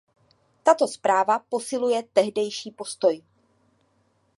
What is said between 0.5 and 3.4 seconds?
Tato zpráva posiluje tehdejší postoj.